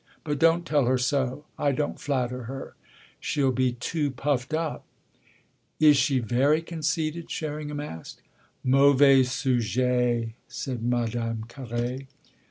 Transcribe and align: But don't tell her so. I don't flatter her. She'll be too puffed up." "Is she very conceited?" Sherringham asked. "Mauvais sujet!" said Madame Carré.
But 0.23 0.39
don't 0.39 0.65
tell 0.65 0.85
her 0.87 0.97
so. 0.97 1.45
I 1.59 1.71
don't 1.73 1.99
flatter 1.99 2.45
her. 2.45 2.73
She'll 3.19 3.51
be 3.51 3.73
too 3.73 4.09
puffed 4.09 4.51
up." 4.51 4.83
"Is 5.79 5.95
she 5.95 6.17
very 6.17 6.63
conceited?" 6.63 7.29
Sherringham 7.29 7.79
asked. 7.79 8.23
"Mauvais 8.63 9.25
sujet!" 9.29 10.29
said 10.47 10.81
Madame 10.81 11.45
Carré. 11.47 12.07